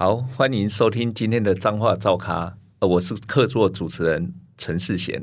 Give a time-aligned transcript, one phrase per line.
[0.00, 2.50] 好，欢迎收听今天的彰话噪咖，
[2.80, 5.22] 我是客座主持人陈世贤。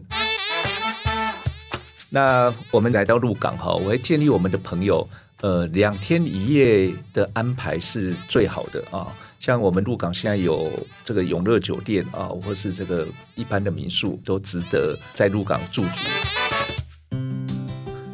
[2.12, 5.10] 那我们来到鹿港哈，我会建议我们的朋友，
[5.42, 9.08] 呃，两天一夜的安排是最好的啊。
[9.40, 10.72] 像我们鹿港现在有
[11.04, 17.18] 这个永乐酒店啊，或是这个一般的民宿，都值得在鹿港驻足。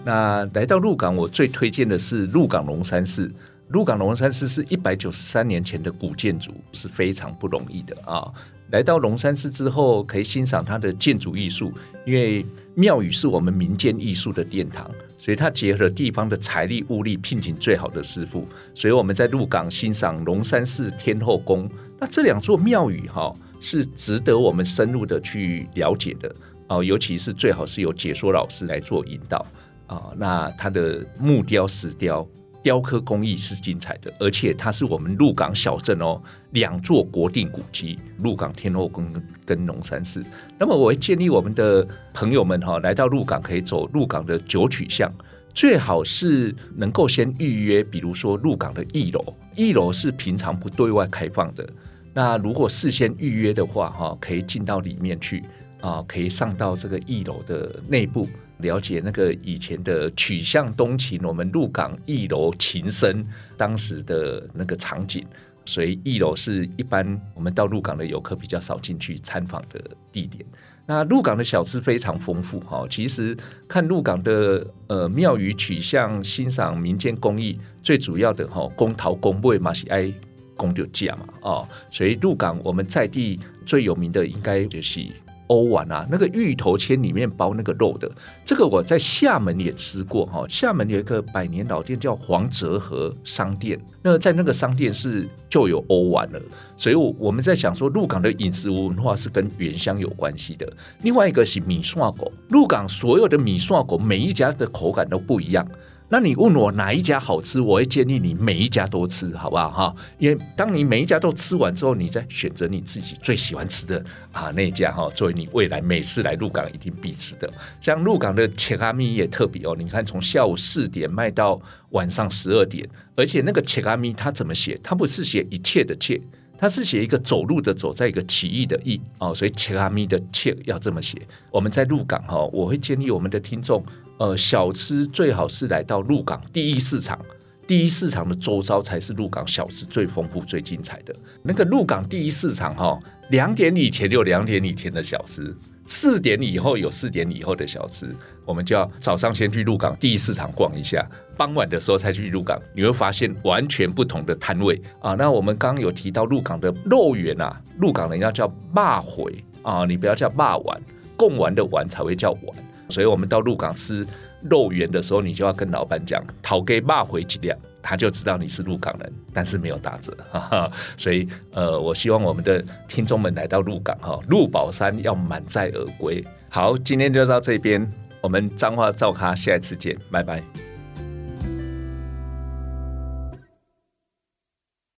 [0.06, 3.30] 那来到鹿港，我最推荐的是鹿港龙山寺。
[3.70, 8.32] 鹿港龙山寺是一百九十三年前的古建筑，是非常不容易的啊！
[8.70, 11.74] 来到龙山寺之后，可以欣赏它的建筑艺术，
[12.06, 12.46] 因为
[12.76, 18.48] 庙宇是我们民间艺术的殿堂，所以它结合地方的财力物力，聘请最好的师傅。
[18.76, 26.36] 所以我们在鹿港欣赏龙山寺天后宫，那这两座庙宇哈是值得我们深入的去了解的
[26.68, 26.84] 啊！
[26.84, 29.46] 尤其是最好是由解说老师来做引导
[29.88, 30.12] 啊！
[30.16, 32.28] 那它的木雕、石雕。
[32.64, 36.20] 雕刻工艺是精彩的，而且它是我们鹿港小镇哦
[36.52, 39.06] 两座国定古迹——鹿港天后宫
[39.46, 40.24] 跟龙山寺。
[40.58, 45.12] 那么，我会建议我们的朋友们哈，来到鹿港可以走鹿港的九曲巷，
[45.54, 49.22] 最好是能够先预约，比如说鹿港的一楼，
[49.56, 51.68] 一楼是平常不对外开放的。
[52.14, 55.44] 那如果事先预约的话，哈，可以进到里面去
[55.82, 58.26] 啊，可以上到这个一楼的内部。
[58.60, 63.26] 了解那个以前的曲巷东情，我们鹿港一楼琴声
[63.58, 65.26] 当时的那个场景，
[65.66, 70.46] 所以一楼是一般我们到鹿港的游客比较少进去参访的地点。
[70.86, 73.36] 那鹿港的小吃非常丰富哈，其实
[73.68, 80.14] 看鹿港的呃庙宇曲巷，欣赏民间工艺，最主要的哈，公桃公卖嘛是爱
[80.56, 85.06] 公就价嘛哦，所以鹿港我们在地最有名的应该就是。
[85.54, 88.12] 欧丸啊，那个芋头签里面包那个肉的，
[88.44, 90.44] 这个我在厦门也吃过哈。
[90.50, 96.42] 厦门有一个百年老店叫黄泽和商店，那在那个商店是就有欧丸了。
[96.76, 100.68] 所以，我我们在想说，鹿港的饮食文化是跟原乡有关系的。
[101.04, 105.66] 另外一个是米线狗，鹿港所有的米线狗每一家的口感都不一样。
[106.14, 109.96] 那你问我哪一家好吃，我会建议你每一家都吃，好不好哈？
[110.20, 117.52] 因为当你每一家都吃完之后，你再选择你自己最喜欢吃的啊那一家哈，作为你未来每次来鹿港一定必吃的。
[117.82, 121.60] 像鹿港的切咖米也特别哦，你看从下午四点卖到
[121.90, 124.80] 晚上十二点，而且那个切咖米它怎么写？
[124.84, 126.22] 它不是写一切的切，
[126.64, 131.22] 它是写一个走路的走，在一个起义的义哦，所以切咖米的切要这么写。
[131.52, 133.84] 我们在鹿港哈，我会建议我们的听众。
[134.18, 137.20] 呃，小吃最好是来到鹿港第一市场，
[137.68, 141.14] 第一市场的周遭才是鹿港小吃最丰富、最精彩的。
[141.42, 142.98] 那个鹿港第一市场哈，
[143.30, 145.54] 两点以前有两点以前的小吃，
[145.86, 148.16] 四点以后有四点以后的小吃。
[148.46, 151.08] 我们就要早上先去鹿港第一市场逛一下，
[151.38, 155.14] 傍晚的时候才去鹿港，你会发现完全不同的摊位啊。
[155.14, 160.82] 那我们刚刚有提到鹿港的肉圆啊，鹿港人要叫骂回啊，你不要叫骂丸，
[161.16, 162.58] 贡丸的丸才会叫丸。
[162.90, 164.06] 所以，我们到鹿港吃
[164.42, 170.16] 肉圆的时候，你就要跟老板讲“讨给骂回几两”，他就知道你是鹿港人，但是没有打折。
[170.32, 176.26] 哈哈，所以，呃，我希望我们的听众们来到鹿港，哈，鹿宝山要满载而归。
[176.50, 177.88] 好，今天就到这边，
[178.22, 180.73] 我们彰话照咖，下一次见，拜拜。